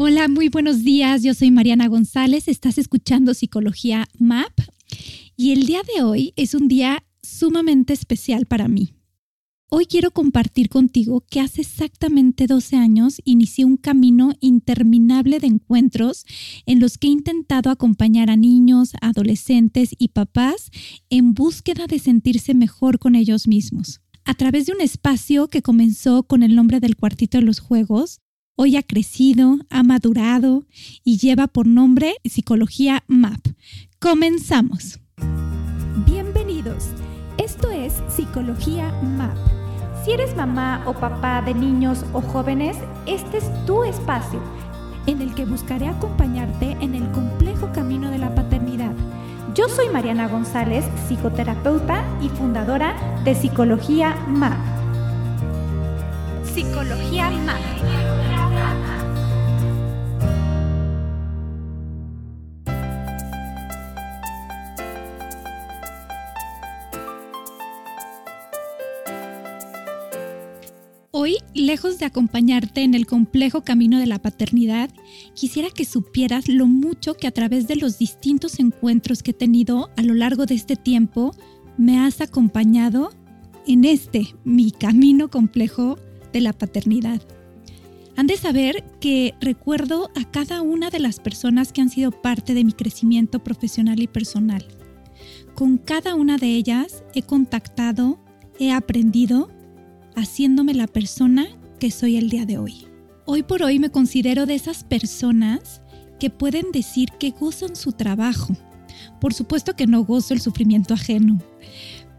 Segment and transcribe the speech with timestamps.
[0.00, 1.24] Hola, muy buenos días.
[1.24, 2.46] Yo soy Mariana González.
[2.46, 4.52] Estás escuchando Psicología MAP
[5.36, 8.94] y el día de hoy es un día sumamente especial para mí.
[9.68, 16.26] Hoy quiero compartir contigo que hace exactamente 12 años inicié un camino interminable de encuentros
[16.64, 20.70] en los que he intentado acompañar a niños, adolescentes y papás
[21.10, 24.00] en búsqueda de sentirse mejor con ellos mismos.
[24.24, 28.20] A través de un espacio que comenzó con el nombre del cuartito de los juegos,
[28.60, 30.64] Hoy ha crecido, ha madurado
[31.04, 33.38] y lleva por nombre Psicología MAP.
[34.00, 34.98] Comenzamos.
[36.04, 36.88] Bienvenidos.
[37.38, 39.36] Esto es Psicología MAP.
[40.04, 44.42] Si eres mamá o papá de niños o jóvenes, este es tu espacio
[45.06, 48.92] en el que buscaré acompañarte en el complejo camino de la paternidad.
[49.54, 54.58] Yo soy Mariana González, psicoterapeuta y fundadora de Psicología MAP.
[56.52, 58.08] Psicología MAP.
[71.20, 74.88] Hoy, lejos de acompañarte en el complejo camino de la paternidad,
[75.34, 79.90] quisiera que supieras lo mucho que a través de los distintos encuentros que he tenido
[79.96, 81.34] a lo largo de este tiempo,
[81.76, 83.10] me has acompañado
[83.66, 85.98] en este, mi camino complejo
[86.32, 87.20] de la paternidad.
[88.14, 92.54] Han de saber que recuerdo a cada una de las personas que han sido parte
[92.54, 94.64] de mi crecimiento profesional y personal.
[95.56, 98.20] Con cada una de ellas he contactado,
[98.60, 99.50] he aprendido
[100.18, 101.46] haciéndome la persona
[101.78, 102.86] que soy el día de hoy.
[103.24, 105.80] Hoy por hoy me considero de esas personas
[106.18, 108.54] que pueden decir que gozan su trabajo.
[109.20, 111.38] Por supuesto que no gozo el sufrimiento ajeno,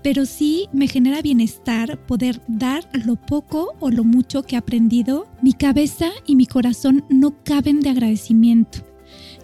[0.01, 5.27] pero sí me genera bienestar poder dar lo poco o lo mucho que he aprendido.
[5.41, 8.88] Mi cabeza y mi corazón no caben de agradecimiento.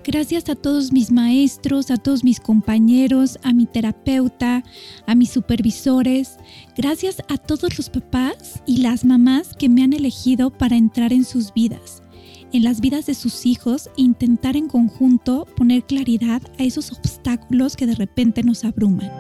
[0.08, 4.64] Gracias a todos mis maestros, a todos mis compañeros, a mi terapeuta,
[5.08, 6.38] a mis supervisores.
[6.78, 11.26] Gracias a todos los papás y las mamás que me han elegido para entrar en
[11.26, 12.04] sus vidas,
[12.54, 17.76] en las vidas de sus hijos e intentar en conjunto poner claridad a esos obstáculos
[17.76, 19.12] que de repente nos abruman.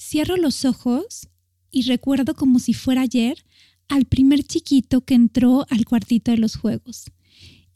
[0.00, 1.28] Cierro los ojos
[1.70, 3.44] y recuerdo como si fuera ayer
[3.88, 7.12] al primer chiquito que entró al cuartito de los juegos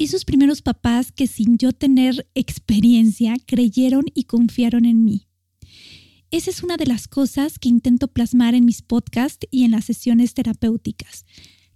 [0.05, 5.29] esos primeros papás que sin yo tener experiencia creyeron y confiaron en mí.
[6.31, 9.85] Esa es una de las cosas que intento plasmar en mis podcasts y en las
[9.85, 11.27] sesiones terapéuticas,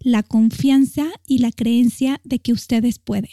[0.00, 3.31] la confianza y la creencia de que ustedes pueden.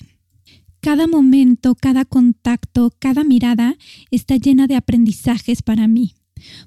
[0.81, 3.77] Cada momento, cada contacto, cada mirada
[4.11, 6.15] está llena de aprendizajes para mí.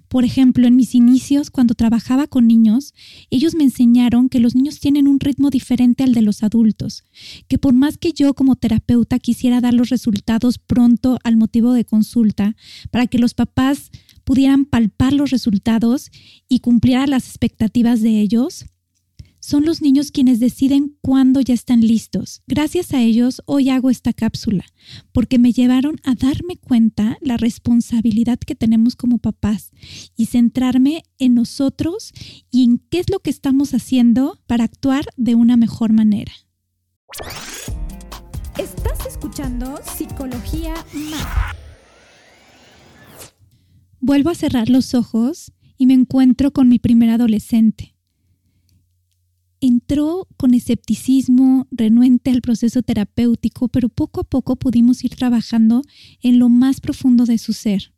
[0.08, 2.94] Por ejemplo, en mis inicios, cuando trabajaba con niños,
[3.30, 7.04] ellos me enseñaron que los niños tienen un ritmo diferente al de los adultos,
[7.48, 11.84] que por más que yo como terapeuta quisiera dar los resultados pronto al motivo de
[11.84, 12.56] consulta,
[12.90, 13.90] para que los papás
[14.24, 16.10] pudieran palpar los resultados
[16.48, 18.66] y cumplieran las expectativas de ellos,
[19.46, 22.42] son los niños quienes deciden cuándo ya están listos.
[22.48, 24.64] Gracias a ellos hoy hago esta cápsula,
[25.12, 29.70] porque me llevaron a darme cuenta la responsabilidad que tenemos como papás
[30.16, 32.12] y centrarme en nosotros
[32.50, 36.32] y en qué es lo que estamos haciendo para actuar de una mejor manera.
[38.58, 41.54] Estás escuchando Psicología Más.
[44.00, 47.95] Vuelvo a cerrar los ojos y me encuentro con mi primer adolescente
[49.60, 55.82] entró con escepticismo, renuente al proceso terapéutico, pero poco a poco pudimos ir trabajando
[56.22, 57.92] en lo más profundo de su ser.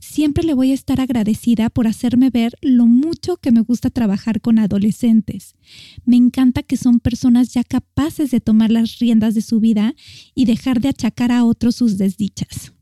[0.00, 4.40] Siempre le voy a estar agradecida por hacerme ver lo mucho que me gusta trabajar
[4.40, 5.56] con adolescentes.
[6.04, 9.94] Me encanta que son personas ya capaces de tomar las riendas de su vida
[10.34, 12.72] y dejar de achacar a otros sus desdichas.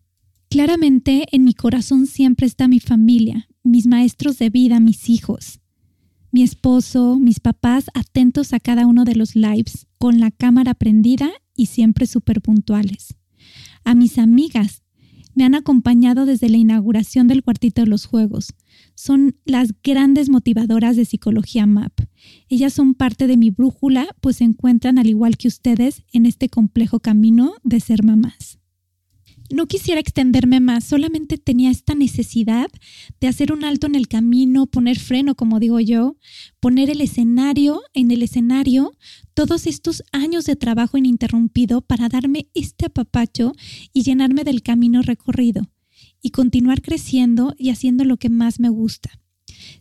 [0.50, 5.60] Claramente en mi corazón siempre está mi familia, mis maestros de vida, mis hijos
[6.36, 11.30] mi esposo, mis papás atentos a cada uno de los lives, con la cámara prendida
[11.56, 13.16] y siempre súper puntuales.
[13.84, 14.82] A mis amigas,
[15.34, 18.52] me han acompañado desde la inauguración del cuartito de los juegos.
[18.94, 22.00] Son las grandes motivadoras de Psicología MAP.
[22.50, 26.50] Ellas son parte de mi brújula, pues se encuentran al igual que ustedes en este
[26.50, 28.58] complejo camino de ser mamás.
[29.50, 32.68] No quisiera extenderme más, solamente tenía esta necesidad
[33.20, 36.16] de hacer un alto en el camino, poner freno, como digo yo,
[36.58, 38.96] poner el escenario, en el escenario,
[39.34, 43.52] todos estos años de trabajo ininterrumpido para darme este apapacho
[43.92, 45.70] y llenarme del camino recorrido
[46.20, 49.10] y continuar creciendo y haciendo lo que más me gusta.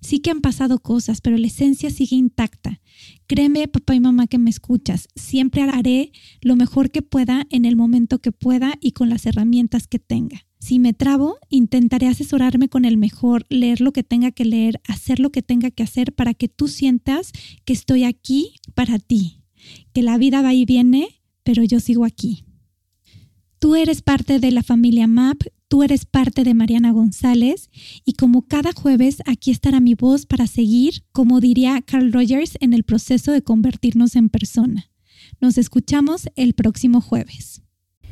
[0.01, 2.81] Sí que han pasado cosas, pero la esencia sigue intacta.
[3.27, 6.11] Créeme, papá y mamá que me escuchas, siempre haré
[6.41, 10.45] lo mejor que pueda en el momento que pueda y con las herramientas que tenga.
[10.59, 15.19] Si me trabo, intentaré asesorarme con el mejor, leer lo que tenga que leer, hacer
[15.19, 17.31] lo que tenga que hacer para que tú sientas
[17.65, 19.43] que estoy aquí para ti,
[19.93, 22.45] que la vida va y viene, pero yo sigo aquí.
[23.59, 25.43] Tú eres parte de la familia MAP,
[25.75, 27.69] tú eres parte de Mariana González
[28.05, 32.73] y como cada jueves aquí estará mi voz para seguir, como diría Carl Rogers, en
[32.73, 34.89] el proceso de convertirnos en persona.
[35.41, 37.61] Nos escuchamos el próximo jueves.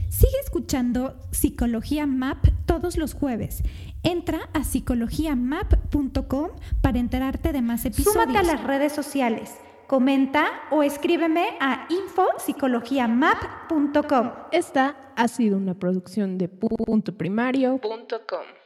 [0.09, 3.63] Sigue escuchando Psicología MAP todos los jueves.
[4.03, 6.49] Entra a psicologiamap.com
[6.81, 8.25] para enterarte de más episodios.
[8.25, 9.51] Súmate a las redes sociales
[9.93, 14.31] comenta o escríbeme a infopsicologiamap.com.
[14.51, 18.62] Esta ha sido una producción de puntoprimario.com.